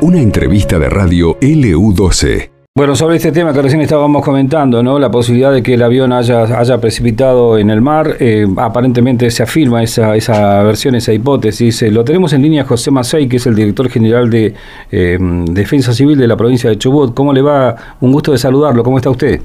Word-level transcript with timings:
Una 0.00 0.20
entrevista 0.20 0.78
de 0.78 0.88
radio 0.88 1.38
LU12. 1.40 2.50
Bueno, 2.74 2.96
sobre 2.96 3.16
este 3.16 3.32
tema 3.32 3.52
que 3.52 3.60
recién 3.60 3.82
estábamos 3.82 4.24
comentando, 4.24 4.82
¿no? 4.82 4.98
La 4.98 5.10
posibilidad 5.10 5.52
de 5.52 5.62
que 5.62 5.74
el 5.74 5.82
avión 5.82 6.10
haya, 6.12 6.44
haya 6.58 6.78
precipitado 6.78 7.58
en 7.58 7.68
el 7.68 7.82
mar, 7.82 8.16
eh, 8.18 8.46
aparentemente 8.56 9.30
se 9.30 9.42
afirma 9.42 9.82
esa, 9.82 10.16
esa 10.16 10.62
versión, 10.62 10.94
esa 10.94 11.12
hipótesis. 11.12 11.82
Eh, 11.82 11.90
lo 11.90 12.02
tenemos 12.02 12.32
en 12.32 12.40
línea 12.40 12.64
José 12.64 12.90
Macei, 12.90 13.28
que 13.28 13.36
es 13.36 13.46
el 13.46 13.54
director 13.54 13.90
general 13.90 14.30
de 14.30 14.54
eh, 14.90 15.18
Defensa 15.20 15.92
Civil 15.92 16.16
de 16.16 16.26
la 16.26 16.36
provincia 16.36 16.70
de 16.70 16.78
Chubut. 16.78 17.12
¿Cómo 17.12 17.34
le 17.34 17.42
va? 17.42 17.76
Un 18.00 18.10
gusto 18.10 18.32
de 18.32 18.38
saludarlo. 18.38 18.82
¿Cómo 18.82 18.96
está 18.96 19.10
usted? 19.10 19.40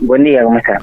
Buen 0.00 0.24
día, 0.24 0.44
¿cómo 0.44 0.58
está? 0.58 0.78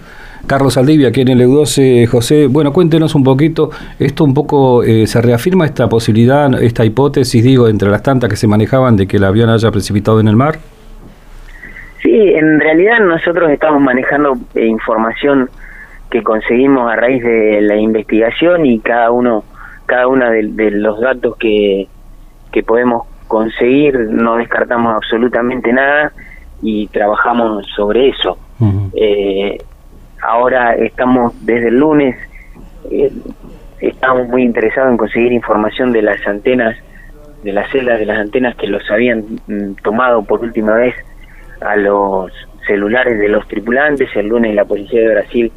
Carlos 0.47 0.77
Aldivia, 0.77 1.07
aquí 1.07 1.21
en 1.21 1.29
el 1.29 1.41
EU12. 1.41 2.05
José, 2.07 2.47
bueno, 2.47 2.71
cuéntenos 2.71 3.15
un 3.15 3.23
poquito, 3.23 3.71
esto 3.97 4.23
un 4.23 4.34
poco, 4.34 4.84
se 4.84 5.21
reafirma 5.21 5.65
esta 5.65 5.89
posibilidad, 5.89 6.54
esta 6.61 6.86
hipótesis, 6.86 7.43
digo, 7.43 7.68
entre 7.68 7.89
las 7.89 8.04
tantas 8.04 8.29
que 8.29 8.36
se 8.36 8.47
manejaban 8.47 8.96
de 8.96 9.07
que 9.07 9.18
el 9.18 9.24
avión 9.24 9.50
haya 9.50 9.71
precipitado 9.71 10.19
en 10.19 10.28
el 10.28 10.36
mar? 10.36 10.57
Sí, 12.05 12.11
en 12.36 12.60
realidad 12.60 13.00
nosotros 13.00 13.50
estamos 13.50 13.82
manejando 13.82 14.38
eh, 14.54 14.68
información 14.68 15.50
que 16.11 16.21
conseguimos 16.21 16.91
a 16.91 16.96
raíz 16.96 17.24
de 17.24 17.61
la 17.61 17.77
investigación 17.77 18.63
y 18.68 18.79
cada 18.79 19.10
uno, 19.10 19.43
cada 19.88 20.07
una 20.07 20.29
de, 20.29 20.43
los 20.69 21.02
datos 21.02 21.36
que, 21.38 21.88
que 22.52 22.61
podemos 22.61 23.07
conseguir 23.27 23.97
no 24.11 24.36
descartamos 24.36 24.96
absolutamente 24.96 25.74
nada 25.74 26.11
y 26.61 26.86
trabajamos 26.89 27.66
sobre 27.75 28.10
eso. 28.10 28.38
Eh, 28.93 29.57
ahora 30.21 30.75
estamos 30.75 31.33
desde 31.46 31.68
el 31.69 31.79
lunes, 31.79 32.16
eh, 32.89 33.11
estamos 33.80 34.27
muy 34.27 34.44
interesados 34.44 34.91
en 34.91 34.97
conseguir 34.97 35.31
información 35.31 35.91
de 35.91 36.02
las 36.02 36.25
antenas, 36.27 36.75
de 37.44 37.53
las 37.53 37.69
celdas 37.72 37.99
de 37.99 38.05
las 38.05 38.17
antenas 38.17 38.55
que 38.55 38.67
los 38.67 38.89
habían 38.89 39.25
mm, 39.47 39.73
tomado 39.83 40.23
por 40.23 40.41
última 40.41 40.73
vez 40.75 40.95
a 41.61 41.75
los 41.75 42.31
celulares 42.67 43.19
de 43.19 43.30
los 43.30 43.47
tripulantes. 43.47 44.09
El 44.15 44.27
lunes 44.27 44.55
la 44.55 44.65
Policía 44.65 45.02
de 45.02 45.13
Brasil 45.13 45.52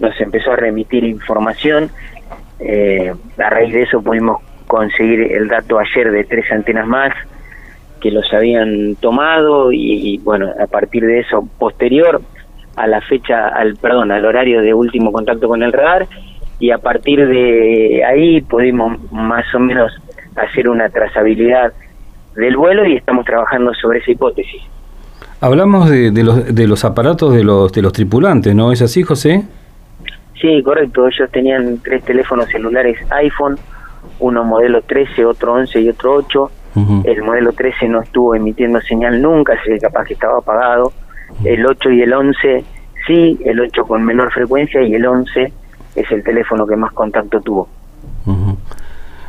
nos 0.00 0.18
empezó 0.20 0.52
a 0.52 0.56
remitir 0.56 1.04
información. 1.04 1.90
Eh, 2.58 3.12
a 3.38 3.50
raíz 3.50 3.72
de 3.72 3.82
eso 3.82 4.02
pudimos 4.02 4.42
conseguir 4.66 5.20
el 5.32 5.48
dato 5.48 5.78
ayer 5.78 6.10
de 6.10 6.24
tres 6.24 6.50
antenas 6.50 6.86
más 6.86 7.12
que 8.04 8.10
los 8.10 8.30
habían 8.34 8.96
tomado 8.96 9.72
y, 9.72 10.20
bueno, 10.22 10.50
a 10.62 10.66
partir 10.66 11.06
de 11.06 11.20
eso, 11.20 11.48
posterior 11.58 12.20
a 12.76 12.86
la 12.86 13.00
fecha, 13.00 13.48
al 13.48 13.76
perdón, 13.76 14.12
al 14.12 14.26
horario 14.26 14.60
de 14.60 14.74
último 14.74 15.10
contacto 15.10 15.48
con 15.48 15.62
el 15.62 15.72
radar 15.72 16.06
y 16.60 16.70
a 16.70 16.76
partir 16.76 17.26
de 17.26 18.04
ahí 18.04 18.42
pudimos 18.42 19.10
más 19.10 19.46
o 19.54 19.58
menos 19.58 19.90
hacer 20.36 20.68
una 20.68 20.90
trazabilidad 20.90 21.72
del 22.36 22.58
vuelo 22.58 22.86
y 22.86 22.96
estamos 22.96 23.24
trabajando 23.24 23.72
sobre 23.72 24.00
esa 24.00 24.10
hipótesis. 24.10 24.60
Hablamos 25.40 25.88
de, 25.88 26.12
los, 26.22 26.54
de 26.54 26.68
los 26.68 26.84
aparatos 26.84 27.32
de 27.32 27.42
los, 27.42 27.72
de 27.72 27.80
los 27.80 27.94
tripulantes, 27.94 28.54
¿no 28.54 28.70
es 28.70 28.82
así, 28.82 29.02
José? 29.02 29.44
Sí, 30.38 30.62
correcto. 30.62 31.08
Ellos 31.08 31.30
tenían 31.30 31.78
tres 31.82 32.04
teléfonos 32.04 32.50
celulares 32.50 32.98
iPhone, 33.12 33.56
uno 34.20 34.44
modelo 34.44 34.82
13, 34.82 35.24
otro 35.24 35.54
11 35.54 35.80
y 35.80 35.88
otro 35.88 36.16
8. 36.16 36.50
El 37.04 37.22
modelo 37.22 37.52
13 37.52 37.88
no 37.88 38.02
estuvo 38.02 38.34
emitiendo 38.34 38.80
señal 38.80 39.22
nunca, 39.22 39.54
así 39.54 39.78
capaz 39.78 40.06
que 40.06 40.14
estaba 40.14 40.38
apagado. 40.38 40.92
El 41.44 41.64
8 41.64 41.90
y 41.90 42.02
el 42.02 42.12
11 42.12 42.64
sí, 43.06 43.38
el 43.44 43.60
8 43.60 43.84
con 43.84 44.04
menor 44.04 44.32
frecuencia 44.32 44.82
y 44.82 44.94
el 44.94 45.06
11 45.06 45.52
es 45.94 46.12
el 46.12 46.22
teléfono 46.22 46.66
que 46.66 46.76
más 46.76 46.92
contacto 46.92 47.40
tuvo. 47.40 47.68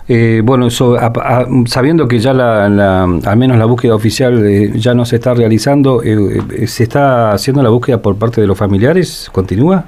Eh, 0.07 0.41
bueno, 0.43 0.69
sabiendo 0.69 2.07
que 2.07 2.19
ya 2.19 2.33
la, 2.33 3.03
al 3.03 3.37
menos 3.37 3.57
la 3.57 3.65
búsqueda 3.65 3.95
oficial 3.95 4.45
eh, 4.45 4.71
ya 4.75 4.93
no 4.93 5.03
se 5.03 5.15
está 5.15 5.33
realizando, 5.33 6.03
eh, 6.03 6.67
¿se 6.67 6.83
está 6.83 7.31
haciendo 7.31 7.63
la 7.63 7.69
búsqueda 7.69 8.01
por 8.01 8.17
parte 8.17 8.39
de 8.39 8.47
los 8.47 8.57
familiares? 8.57 9.29
¿Continúa? 9.31 9.85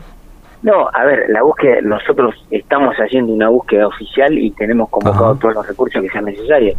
No, 0.63 0.89
a 0.91 1.05
ver, 1.05 1.25
la 1.29 1.43
búsqueda, 1.43 1.81
nosotros 1.83 2.33
estamos 2.49 2.95
haciendo 2.95 3.31
una 3.31 3.49
búsqueda 3.49 3.87
oficial 3.87 4.37
y 4.37 4.49
tenemos 4.51 4.89
convocado 4.89 5.35
todos 5.35 5.53
los 5.53 5.67
recursos 5.67 6.01
que 6.01 6.09
sean 6.09 6.25
necesarios. 6.25 6.75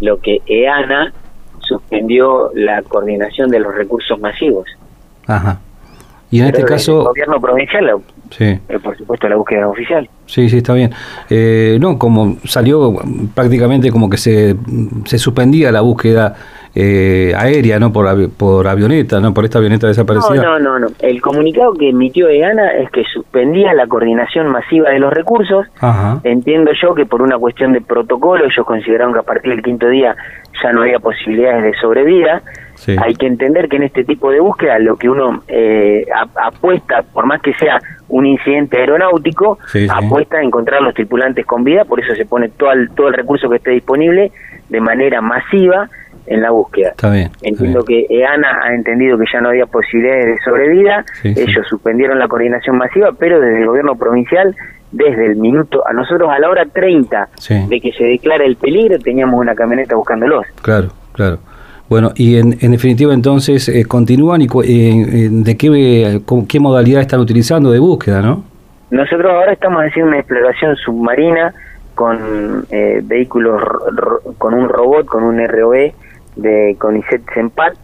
Lo 0.00 0.18
que 0.20 0.40
EANA 0.46 1.12
suspendió 1.60 2.50
la 2.54 2.82
coordinación 2.82 3.50
de 3.50 3.60
los 3.60 3.74
recursos 3.74 4.18
masivos. 4.20 4.68
Ajá. 5.26 5.60
Y 6.30 6.40
en 6.40 6.46
este 6.46 6.64
caso... 6.64 7.00
El 7.00 7.06
gobierno 7.06 7.40
provincial, 7.40 7.90
sí. 8.30 8.44
Eh, 8.44 8.78
por 8.82 8.96
supuesto, 8.96 9.28
la 9.28 9.36
búsqueda 9.36 9.66
oficial. 9.66 10.08
Sí, 10.26 10.48
sí, 10.48 10.58
está 10.58 10.74
bien. 10.74 10.92
Eh, 11.28 11.76
no, 11.80 11.98
como 11.98 12.36
salió 12.44 12.94
prácticamente 13.34 13.90
como 13.90 14.08
que 14.08 14.16
se, 14.16 14.54
se 15.06 15.18
suspendía 15.18 15.72
la 15.72 15.80
búsqueda 15.80 16.36
eh, 16.74 17.32
aérea, 17.36 17.80
¿no? 17.80 17.92
Por, 17.92 18.30
por 18.30 18.68
avioneta, 18.68 19.20
¿no? 19.20 19.34
Por 19.34 19.44
esta 19.44 19.58
avioneta 19.58 19.88
desaparecida. 19.88 20.42
No, 20.42 20.58
no, 20.58 20.78
no, 20.78 20.86
El 21.00 21.20
comunicado 21.20 21.72
que 21.74 21.90
emitió 21.90 22.28
EANA 22.28 22.72
es 22.74 22.90
que 22.90 23.02
suspendía 23.12 23.74
la 23.74 23.86
coordinación 23.88 24.46
masiva 24.48 24.90
de 24.90 25.00
los 25.00 25.12
recursos. 25.12 25.66
Entiendo 26.22 26.70
yo 26.80 26.94
que 26.94 27.06
por 27.06 27.22
una 27.22 27.38
cuestión 27.38 27.72
de 27.72 27.80
protocolo 27.80 28.44
ellos 28.44 28.64
consideraron 28.64 29.12
que 29.12 29.18
a 29.18 29.22
partir 29.22 29.50
del 29.50 29.62
quinto 29.62 29.88
día 29.88 30.14
ya 30.62 30.72
no 30.72 30.82
había 30.82 31.00
posibilidades 31.00 31.64
de 31.64 31.74
sobrevida. 31.80 32.42
Hay 32.98 33.14
que 33.14 33.26
entender 33.26 33.68
que 33.68 33.76
en 33.76 33.82
este 33.82 34.04
tipo 34.04 34.30
de 34.30 34.40
búsqueda 34.40 34.78
lo 34.78 34.96
que 34.96 35.08
uno 35.08 35.42
eh, 35.48 36.06
apuesta, 36.36 37.02
por 37.02 37.26
más 37.26 37.42
que 37.42 37.52
sea 37.54 37.80
un 38.08 38.26
incidente 38.26 38.78
aeronáutico, 38.78 39.58
apuesta 39.90 40.38
a 40.38 40.42
encontrar 40.42 40.82
los 40.82 40.94
tripulantes 40.94 41.44
con 41.46 41.64
vida, 41.64 41.84
por 41.84 42.00
eso 42.00 42.14
se 42.14 42.24
pone 42.26 42.48
todo 42.48 42.72
el, 42.72 42.90
todo 42.90 43.08
el 43.08 43.14
recurso 43.14 43.50
que 43.50 43.56
esté 43.56 43.72
disponible 43.72 44.32
de 44.68 44.80
manera 44.80 45.20
masiva 45.20 45.88
en 46.26 46.42
la 46.42 46.50
búsqueda. 46.50 46.90
Está 46.90 47.10
bien, 47.10 47.30
Entiendo 47.42 47.84
que 47.84 48.06
EANA 48.08 48.60
ha 48.62 48.74
entendido 48.74 49.18
que 49.18 49.24
ya 49.32 49.40
no 49.40 49.50
había 49.50 49.66
posibilidades 49.66 50.26
de 50.26 50.38
sobrevida, 50.44 51.04
ellos 51.24 51.66
suspendieron 51.68 52.18
la 52.18 52.28
coordinación 52.28 52.78
masiva, 52.78 53.12
pero 53.18 53.40
desde 53.40 53.60
el 53.60 53.66
gobierno 53.66 53.96
provincial, 53.96 54.54
desde 54.92 55.26
el 55.26 55.36
minuto, 55.36 55.86
a 55.86 55.92
nosotros 55.92 56.28
a 56.30 56.38
la 56.38 56.48
hora 56.48 56.66
30 56.66 57.28
de 57.68 57.80
que 57.80 57.92
se 57.92 58.04
declara 58.04 58.44
el 58.44 58.56
peligro, 58.56 58.98
teníamos 58.98 59.40
una 59.40 59.54
camioneta 59.54 59.94
buscándolos. 59.96 60.46
Claro, 60.62 60.88
claro. 61.12 61.38
Bueno, 61.88 62.12
y 62.14 62.36
en, 62.36 62.56
en 62.60 62.70
definitiva 62.70 63.12
entonces 63.12 63.68
eh, 63.68 63.84
continúan 63.84 64.42
y 64.42 64.46
eh, 64.64 65.28
de 65.28 65.56
qué, 65.56 66.20
qué 66.48 66.60
modalidad 66.60 67.00
están 67.00 67.18
utilizando 67.18 67.72
de 67.72 67.80
búsqueda, 67.80 68.22
¿no? 68.22 68.44
Nosotros 68.92 69.32
ahora 69.32 69.52
estamos 69.52 69.82
haciendo 69.82 70.10
una 70.10 70.18
exploración 70.18 70.76
submarina 70.76 71.52
con 71.96 72.64
eh, 72.70 73.00
vehículos, 73.02 73.60
con 74.38 74.54
un 74.54 74.68
robot, 74.68 75.06
con 75.06 75.24
un 75.24 75.46
ROE 75.46 75.92
de 76.40 76.76
CONICET 76.78 77.22
Sempat 77.34 77.74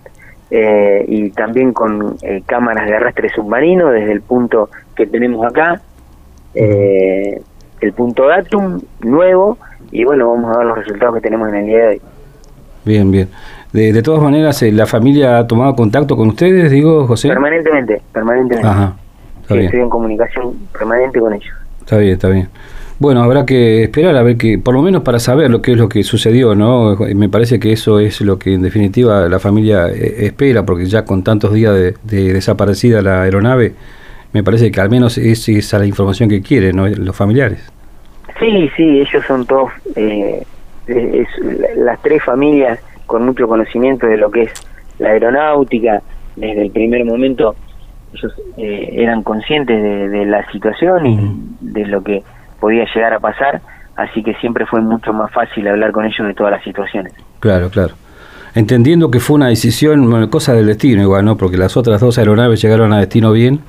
eh, 0.50 1.04
y 1.08 1.30
también 1.30 1.72
con 1.72 2.16
cámaras 2.46 2.86
de 2.86 2.96
arrastre 2.96 3.28
submarino 3.30 3.90
desde 3.90 4.12
el 4.12 4.22
punto 4.22 4.70
que 4.94 5.06
tenemos 5.06 5.44
acá, 5.44 5.80
el 6.54 7.92
punto 7.94 8.26
datum 8.28 8.80
nuevo 9.00 9.58
y 9.90 10.04
bueno, 10.04 10.30
vamos 10.30 10.54
a 10.54 10.58
ver 10.58 10.66
los 10.66 10.78
resultados 10.78 11.14
que 11.16 11.20
tenemos 11.20 11.48
en 11.48 11.54
el 11.56 11.66
día 11.66 11.78
de 11.78 11.86
hoy. 11.88 12.00
Bien, 12.84 13.10
bien. 13.10 13.28
De, 13.72 14.02
todas 14.02 14.22
maneras, 14.22 14.62
eh, 14.62 14.72
¿la 14.72 14.86
familia 14.86 15.38
ha 15.38 15.46
tomado 15.46 15.74
contacto 15.74 16.16
con 16.16 16.28
ustedes, 16.28 16.70
digo, 16.70 17.06
José? 17.06 17.28
Permanentemente, 17.28 18.00
permanentemente. 18.12 18.68
Ajá, 18.68 18.96
Estoy 19.42 19.80
en 19.80 19.90
comunicación 19.90 20.54
permanente 20.72 21.20
con 21.20 21.34
ellos. 21.34 21.54
Está 21.80 21.98
bien, 21.98 22.12
está 22.14 22.28
bien. 22.28 22.48
Bueno, 22.98 23.22
habrá 23.22 23.44
que 23.44 23.82
esperar 23.82 24.16
a 24.16 24.22
ver 24.22 24.38
que, 24.38 24.58
por 24.58 24.74
lo 24.74 24.80
menos 24.80 25.02
para 25.02 25.18
saber 25.18 25.50
lo 25.50 25.60
que 25.60 25.72
es 25.72 25.78
lo 25.78 25.88
que 25.88 26.02
sucedió, 26.02 26.54
¿no? 26.54 26.96
Me 27.14 27.28
parece 27.28 27.60
que 27.60 27.72
eso 27.72 28.00
es 28.00 28.22
lo 28.22 28.38
que 28.38 28.54
en 28.54 28.62
definitiva 28.62 29.28
la 29.28 29.38
familia 29.38 29.88
eh, 29.88 30.26
espera, 30.26 30.64
porque 30.64 30.86
ya 30.86 31.04
con 31.04 31.22
tantos 31.22 31.52
días 31.52 31.74
de, 31.74 32.32
desaparecida 32.32 33.02
la 33.02 33.22
aeronave, 33.22 33.74
me 34.32 34.42
parece 34.42 34.70
que 34.70 34.80
al 34.80 34.88
menos 34.88 35.18
es 35.18 35.46
esa 35.48 35.78
la 35.78 35.86
información 35.86 36.30
que 36.30 36.40
quieren, 36.40 36.76
¿no? 36.76 36.88
Los 36.88 37.14
familiares. 37.14 37.70
Sí, 38.38 38.70
sí, 38.76 39.00
ellos 39.00 39.24
son 39.26 39.44
todos, 39.44 39.70
eh, 39.94 40.42
las 41.76 42.00
tres 42.00 42.22
familias 42.24 42.80
con 43.04 43.26
mucho 43.26 43.46
conocimiento 43.46 44.06
de 44.06 44.16
lo 44.16 44.30
que 44.30 44.44
es 44.44 44.52
la 44.98 45.10
aeronáutica, 45.10 46.02
desde 46.34 46.62
el 46.62 46.70
primer 46.70 47.04
momento 47.04 47.54
ellos 48.14 48.32
eh, 48.56 48.88
eran 48.92 49.22
conscientes 49.22 50.10
de, 50.10 50.24
la 50.26 50.50
situación 50.50 51.06
y 51.06 51.18
de 51.60 51.86
lo 51.86 52.02
que 52.02 52.22
podía 52.60 52.84
llegar 52.94 53.14
a 53.14 53.20
pasar, 53.20 53.60
así 53.96 54.22
que 54.22 54.34
siempre 54.34 54.66
fue 54.66 54.80
mucho 54.80 55.12
más 55.12 55.30
fácil 55.32 55.66
hablar 55.68 55.92
con 55.92 56.04
ellos 56.04 56.26
de 56.26 56.34
todas 56.34 56.52
las 56.52 56.64
situaciones. 56.64 57.12
Claro, 57.40 57.70
claro. 57.70 57.94
Entendiendo 58.54 59.10
que 59.10 59.20
fue 59.20 59.36
una 59.36 59.48
decisión, 59.48 60.28
cosa 60.28 60.54
del 60.54 60.66
destino 60.66 61.02
igual, 61.02 61.24
¿no? 61.24 61.36
Porque 61.36 61.58
las 61.58 61.76
otras 61.76 62.00
dos 62.00 62.16
aeronaves 62.18 62.62
llegaron 62.62 62.92
a 62.92 62.98
destino 62.98 63.32
bien 63.32 63.60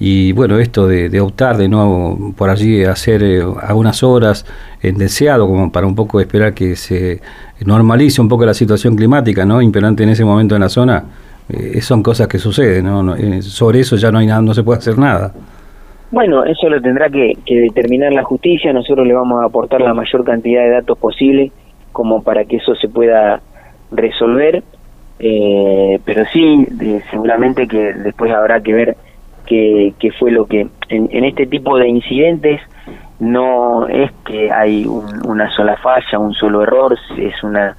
y 0.00 0.32
bueno, 0.32 0.58
esto 0.58 0.86
de, 0.86 1.20
optar 1.20 1.56
de 1.56 1.68
nuevo 1.68 2.32
por 2.36 2.50
allí 2.50 2.84
hacer 2.84 3.22
eh, 3.22 3.42
algunas 3.62 4.02
horas 4.02 4.46
en 4.80 4.96
deseado, 4.96 5.48
como 5.48 5.72
para 5.72 5.86
un 5.86 5.94
poco 5.96 6.20
esperar 6.20 6.54
que 6.54 6.76
se 6.76 7.20
normalice 7.60 8.20
un 8.20 8.28
poco 8.28 8.46
la 8.46 8.54
situación 8.54 8.94
climática, 8.94 9.44
¿no? 9.44 9.60
Imperante 9.60 10.04
en 10.04 10.10
ese 10.10 10.24
momento 10.24 10.54
en 10.54 10.60
la 10.60 10.68
zona, 10.68 11.02
eh, 11.48 11.80
son 11.80 12.02
cosas 12.02 12.28
que 12.28 12.38
suceden, 12.38 12.84
¿no? 12.84 13.16
Eh, 13.16 13.42
sobre 13.42 13.80
eso 13.80 13.96
ya 13.96 14.12
no 14.12 14.18
hay 14.18 14.26
nada, 14.26 14.40
no 14.40 14.54
se 14.54 14.62
puede 14.62 14.78
hacer 14.78 14.98
nada. 14.98 15.32
Bueno, 16.10 16.44
eso 16.44 16.68
lo 16.68 16.80
tendrá 16.80 17.10
que, 17.10 17.36
determinar 17.46 18.12
la 18.12 18.24
justicia. 18.24 18.72
Nosotros 18.72 19.06
le 19.06 19.14
vamos 19.14 19.42
a 19.42 19.46
aportar 19.46 19.80
la 19.80 19.94
mayor 19.94 20.24
cantidad 20.24 20.62
de 20.62 20.70
datos 20.70 20.98
posible 20.98 21.52
como 21.92 22.22
para 22.22 22.44
que 22.44 22.56
eso 22.56 22.74
se 22.76 22.88
pueda 22.88 23.40
resolver. 23.90 24.62
Eh, 25.18 25.98
pero 26.04 26.24
sí, 26.32 26.66
seguramente 27.10 27.66
que 27.66 27.92
después 27.92 28.32
habrá 28.32 28.60
que 28.62 28.72
ver 28.72 28.96
qué, 29.44 30.12
fue 30.18 30.30
lo 30.30 30.46
que 30.46 30.68
en, 30.88 31.24
este 31.24 31.46
tipo 31.46 31.76
de 31.76 31.88
incidentes 31.88 32.60
no 33.18 33.88
es 33.88 34.12
que 34.24 34.50
hay 34.50 34.86
una 34.86 35.50
sola 35.56 35.76
falla, 35.76 36.18
un 36.18 36.34
solo 36.34 36.62
error, 36.62 36.96
es 37.18 37.42
una 37.42 37.76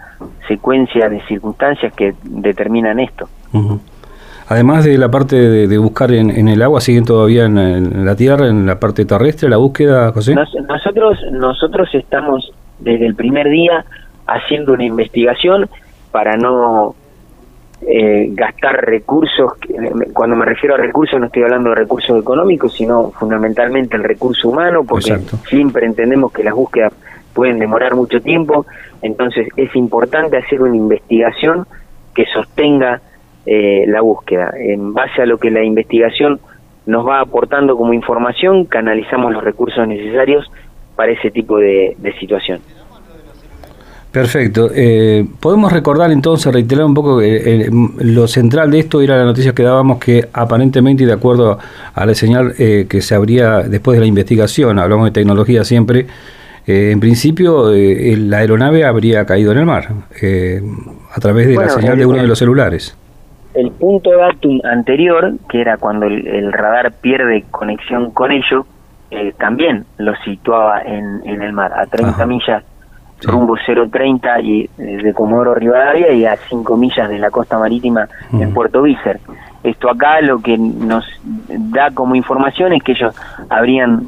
secuencia 0.47 1.07
de 1.07 1.21
circunstancias 1.21 1.93
que 1.93 2.13
determinan 2.23 2.99
esto. 2.99 3.29
Además 4.50 4.84
de 4.84 4.98
la 4.98 5.10
parte 5.10 5.36
de, 5.36 5.78
buscar 5.78 6.12
en, 6.12 6.48
el 6.48 6.62
agua, 6.63 6.81
¿siguen 6.81 7.06
todavía 7.06 7.46
en, 7.46 8.04
la 8.04 8.16
tierra, 8.16 8.48
en 8.48 8.66
la 8.66 8.80
parte 8.80 9.06
terrestre, 9.06 9.48
la 9.48 9.57
búsqueda, 9.57 10.12
José? 10.12 10.34
nosotros, 10.34 11.19
nosotros 11.31 11.88
estamos 11.94 12.51
desde 12.80 13.06
el 13.06 13.13
primer 13.13 13.48
día 13.48 13.86
haciendo 14.25 14.74
una 14.74 14.86
investigación 14.86 15.69
para 16.12 16.36
no 16.36 16.96
eh, 17.81 18.30
gastar 18.31 18.84
recursos. 18.86 19.54
Cuando 20.13 20.36
me 20.36 20.46
refiero 20.46 20.74
a 20.74 20.78
recursos 20.80 21.19
no 21.19 21.28
estoy 21.28 21.44
hablando 21.44 21.69
de 21.69 21.75
recursos 21.75 22.19
económicos, 22.19 22.74
sino 22.74 23.12
fundamentalmente 23.12 23.98
el 23.98 24.04
recurso 24.04 24.50
humano, 24.50 24.84
porque 24.84 25.16
siempre 25.48 25.86
entendemos 25.86 26.31
que 26.31 26.44
las 26.44 26.56
búsquedas 26.56 26.92
pueden 27.36 27.60
demorar 27.60 27.94
mucho 27.94 28.19
tiempo, 28.19 28.66
entonces 29.04 29.48
es 29.56 29.75
importante 29.75 30.38
hacer 30.38 30.60
una 30.60 30.75
investigación 30.75 31.68
que 32.16 32.25
sostenga 32.34 33.00
eh, 33.51 33.86
la 33.88 34.01
búsqueda. 34.01 34.54
En 34.60 34.94
base 34.94 35.24
a 35.24 35.25
lo 35.25 35.40
que 35.40 35.50
la 35.50 35.63
investigación 35.63 36.40
nos 36.86 37.07
va 37.07 37.19
aportando 37.19 37.75
como 37.75 37.94
información, 37.94 38.66
canalizamos 38.66 39.34
los 39.34 39.44
recursos 39.44 39.88
necesarios 39.88 40.51
para 40.96 41.13
ese 41.13 41.31
tipo 41.31 41.57
de, 41.57 41.98
situación. 42.19 42.60
Perfecto. 44.12 44.69
Eh, 44.72 45.25
Podemos 45.40 45.74
recordar 45.74 46.12
entonces, 46.12 46.54
reiterar 46.54 46.86
un 46.86 46.94
poco, 46.94 47.24
eh, 47.24 47.72
lo 47.98 48.28
central 48.28 48.69
de 48.69 48.80
esto 48.81 49.01
era 49.01 49.18
la 49.18 49.24
noticia 49.24 49.56
que 49.56 49.63
dábamos 49.63 49.98
que 49.98 50.28
aparentemente, 50.31 51.07
de 51.07 51.13
acuerdo 51.13 51.57
a 51.96 52.06
la 52.06 52.13
señal 52.13 52.54
que 52.56 53.01
se 53.01 53.16
abría 53.16 53.62
después 53.62 53.96
de 53.98 54.01
la 54.01 54.07
investigación, 54.07 54.78
hablamos 54.78 55.06
de 55.06 55.12
tecnología 55.12 55.63
siempre, 55.63 56.06
en 56.68 57.00
principio 57.00 57.72
la 57.72 58.38
aeronave 58.38 58.86
habría 58.86 59.25
caído 59.25 59.54
en 59.54 59.57
el 59.57 59.66
mar 59.66 59.88
a 61.16 61.19
través 61.19 61.48
de 61.48 61.56
la 61.56 61.69
señal 61.69 61.98
de 61.98 62.06
uno 62.06 62.22
de 62.22 62.28
los 62.28 62.38
celulares 62.38 62.96
el 63.59 63.71
punto 63.71 64.11
datum 64.11 64.59
anterior, 64.63 65.33
que 65.50 65.61
era 65.61 65.77
cuando 65.77 66.06
el, 66.06 66.51
radar 66.53 66.94
pierde 66.94 67.45
conexión 67.51 68.11
con 68.11 68.31
ello, 68.31 68.65
eh, 69.11 69.33
también 69.38 69.85
lo 69.97 70.15
situaba 70.17 70.81
en, 70.81 71.21
en 71.25 71.41
el 71.41 71.53
mar, 71.53 71.73
a 71.73 71.85
30 71.85 72.25
millas 72.25 72.63
rumbo 73.21 73.56
030 73.57 74.41
y 74.41 74.69
eh, 74.77 74.97
de 75.03 75.13
Comodoro 75.13 75.56
Rivadavia 75.56 76.11
y 76.11 76.25
a 76.25 76.38
5 76.38 76.77
millas 76.77 77.09
de 77.09 77.19
la 77.19 77.29
costa 77.31 77.57
marítima 77.57 78.07
en 78.31 78.53
Puerto 78.53 78.81
Vícer. 78.81 79.19
Esto 79.63 79.89
acá 79.89 80.21
lo 80.21 80.39
que 80.39 80.57
nos 80.57 81.05
da 81.50 81.91
como 81.91 82.15
información 82.15 82.73
es 82.73 82.83
que 82.83 82.94
ellos 82.94 83.13
habrían 83.50 84.07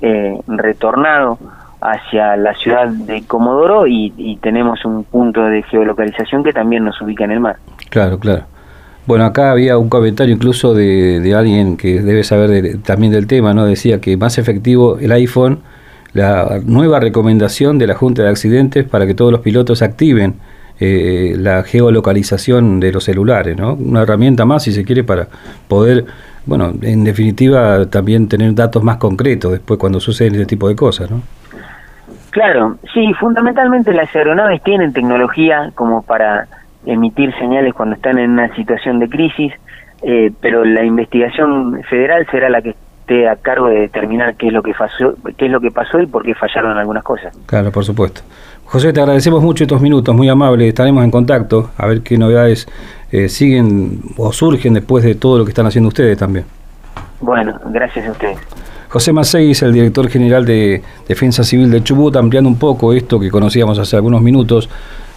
eh, 0.00 0.40
retornado 0.46 1.38
hacia 1.80 2.36
la 2.36 2.54
ciudad 2.54 2.88
de 2.88 3.26
Comodoro 3.26 3.86
y, 3.88 4.12
y 4.16 4.36
tenemos 4.36 4.84
un 4.84 5.02
punto 5.02 5.44
de 5.44 5.62
geolocalización 5.64 6.44
que 6.44 6.52
también 6.52 6.84
nos 6.84 7.00
ubica 7.02 7.24
en 7.24 7.32
el 7.32 7.40
mar. 7.40 7.56
Claro, 7.90 8.18
claro. 8.20 8.44
Bueno, 9.06 9.24
acá 9.24 9.50
había 9.50 9.78
un 9.78 9.88
comentario 9.88 10.34
incluso 10.34 10.74
de, 10.74 11.20
de 11.20 11.34
alguien 11.34 11.76
que 11.76 12.00
debe 12.00 12.22
saber 12.22 12.78
también 12.82 13.12
del 13.12 13.26
tema, 13.26 13.52
¿no? 13.52 13.66
Decía 13.66 14.00
que 14.00 14.16
más 14.16 14.38
efectivo 14.38 14.98
el 15.00 15.10
iPhone, 15.12 15.60
la 16.12 16.60
nueva 16.64 17.00
recomendación 17.00 17.78
de 17.78 17.86
la 17.88 17.94
Junta 17.94 18.22
de 18.22 18.28
Accidentes 18.28 18.84
para 18.84 19.06
que 19.06 19.14
todos 19.14 19.32
los 19.32 19.40
pilotos 19.40 19.82
activen 19.82 20.34
eh, 20.78 21.36
la 21.38 21.62
geolocalización 21.62 22.80
de 22.80 22.92
los 22.92 23.04
celulares, 23.04 23.56
¿no? 23.56 23.74
Una 23.74 24.02
herramienta 24.02 24.44
más, 24.44 24.64
si 24.64 24.72
se 24.72 24.84
quiere, 24.84 25.04
para 25.04 25.28
poder, 25.68 26.04
bueno, 26.46 26.72
en 26.82 27.04
definitiva, 27.04 27.86
también 27.86 28.28
tener 28.28 28.54
datos 28.54 28.82
más 28.82 28.96
concretos 28.96 29.52
después 29.52 29.78
cuando 29.78 30.00
suceden 30.00 30.34
este 30.34 30.46
tipo 30.46 30.68
de 30.68 30.74
cosas, 30.74 31.10
¿no? 31.10 31.22
Claro, 32.30 32.78
sí, 32.94 33.12
fundamentalmente 33.20 33.92
las 33.92 34.14
aeronaves 34.16 34.62
tienen 34.62 34.92
tecnología 34.92 35.70
como 35.74 36.02
para 36.02 36.48
emitir 36.86 37.34
señales 37.38 37.74
cuando 37.74 37.96
están 37.96 38.18
en 38.18 38.30
una 38.30 38.54
situación 38.54 38.98
de 38.98 39.08
crisis, 39.08 39.52
eh, 40.02 40.32
pero 40.40 40.64
la 40.64 40.84
investigación 40.84 41.82
federal 41.88 42.26
será 42.30 42.48
la 42.50 42.60
que 42.60 42.70
esté 43.00 43.28
a 43.28 43.36
cargo 43.36 43.68
de 43.68 43.80
determinar 43.80 44.34
qué 44.36 44.48
es 44.48 44.52
lo 44.52 44.62
que 44.62 44.72
pasó, 44.74 45.14
qué 45.36 45.46
es 45.46 45.50
lo 45.50 45.60
que 45.60 45.70
pasó 45.70 46.00
y 46.00 46.06
por 46.06 46.24
qué 46.24 46.34
fallaron 46.34 46.76
algunas 46.76 47.04
cosas. 47.04 47.36
Claro, 47.46 47.70
por 47.70 47.84
supuesto. 47.84 48.22
José, 48.64 48.92
te 48.92 49.00
agradecemos 49.00 49.42
mucho 49.42 49.64
estos 49.64 49.80
minutos, 49.80 50.14
muy 50.14 50.28
amable, 50.28 50.68
estaremos 50.68 51.04
en 51.04 51.10
contacto 51.10 51.70
a 51.76 51.86
ver 51.86 52.00
qué 52.00 52.16
novedades 52.16 52.66
eh, 53.10 53.28
siguen 53.28 54.00
o 54.16 54.32
surgen 54.32 54.74
después 54.74 55.04
de 55.04 55.14
todo 55.14 55.38
lo 55.38 55.44
que 55.44 55.50
están 55.50 55.66
haciendo 55.66 55.88
ustedes 55.88 56.16
también. 56.16 56.46
Bueno, 57.20 57.58
gracias 57.66 58.08
a 58.08 58.12
ustedes. 58.12 58.38
José 58.88 59.12
Maceis, 59.12 59.62
el 59.62 59.72
director 59.72 60.08
general 60.08 60.44
de 60.44 60.82
Defensa 61.08 61.44
Civil 61.44 61.70
de 61.70 61.82
Chubut, 61.82 62.16
ampliando 62.16 62.48
un 62.48 62.58
poco 62.58 62.92
esto 62.92 63.18
que 63.18 63.30
conocíamos 63.30 63.78
hace 63.78 63.96
algunos 63.96 64.20
minutos 64.20 64.68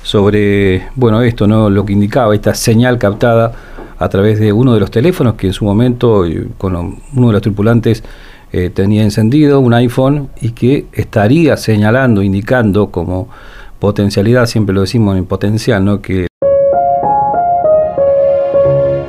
sobre, 0.05 0.87
bueno, 0.93 1.23
esto, 1.23 1.47
¿no? 1.47 1.71
Lo 1.71 1.83
que 1.83 1.93
indicaba, 1.93 2.35
esta 2.35 2.53
señal 2.53 2.99
captada 2.99 3.53
a 3.97 4.07
través 4.07 4.39
de 4.39 4.53
uno 4.53 4.75
de 4.75 4.79
los 4.79 4.91
teléfonos 4.91 5.33
que 5.33 5.47
en 5.47 5.53
su 5.53 5.65
momento, 5.65 6.25
con 6.59 6.75
uno 6.75 7.27
de 7.27 7.33
los 7.33 7.41
tripulantes, 7.41 8.03
eh, 8.51 8.69
tenía 8.69 9.01
encendido 9.01 9.59
un 9.59 9.73
iPhone 9.73 10.29
y 10.39 10.51
que 10.51 10.85
estaría 10.93 11.57
señalando, 11.57 12.21
indicando 12.21 12.91
como 12.91 13.29
potencialidad, 13.79 14.45
siempre 14.45 14.75
lo 14.75 14.81
decimos 14.81 15.17
en 15.17 15.25
potencial, 15.25 15.83
¿no? 15.83 15.99
Que 16.01 16.27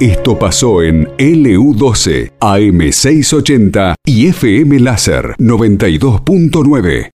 esto 0.00 0.38
pasó 0.38 0.82
en 0.82 1.08
LU12, 1.18 2.32
AM680 2.40 3.94
y 4.06 4.28
FM 4.28 4.80
Láser 4.80 5.34
92.9. 5.38 7.04